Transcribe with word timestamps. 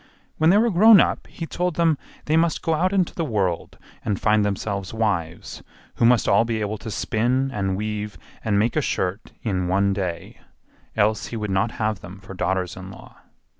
When 0.39 0.49
they 0.49 0.57
were 0.57 0.71
grown 0.71 0.99
up 0.99 1.27
he 1.27 1.45
told 1.45 1.75
them 1.75 1.95
they 2.25 2.35
must 2.35 2.63
go 2.63 2.73
out 2.73 2.91
into 2.91 3.13
the 3.13 3.23
world 3.23 3.77
and 4.03 4.19
find 4.19 4.43
themselves 4.43 4.95
wives, 4.95 5.61
who 5.97 6.05
must 6.05 6.27
all 6.27 6.43
be 6.43 6.59
able 6.59 6.79
to 6.79 6.89
spin 6.89 7.51
and 7.53 7.77
weave 7.77 8.17
and 8.43 8.57
make 8.57 8.75
a 8.75 8.81
shirt 8.81 9.31
in 9.43 9.67
one 9.67 9.93
day, 9.93 10.39
else 10.97 11.27
he 11.27 11.37
would 11.37 11.51
not 11.51 11.73
have 11.73 11.99
them 11.99 12.19
for 12.19 12.33
daughters 12.33 12.75
in 12.75 12.89
law. 12.89 13.15